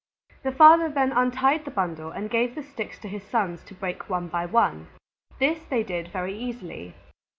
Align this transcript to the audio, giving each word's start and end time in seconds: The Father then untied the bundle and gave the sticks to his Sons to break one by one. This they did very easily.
The 0.41 0.51
Father 0.51 0.89
then 0.89 1.11
untied 1.11 1.63
the 1.63 1.69
bundle 1.69 2.09
and 2.09 2.27
gave 2.27 2.55
the 2.55 2.63
sticks 2.63 2.97
to 3.01 3.07
his 3.07 3.21
Sons 3.21 3.63
to 3.65 3.75
break 3.75 4.09
one 4.09 4.29
by 4.29 4.47
one. 4.47 4.87
This 5.37 5.63
they 5.69 5.83
did 5.83 6.07
very 6.07 6.35
easily. 6.35 6.95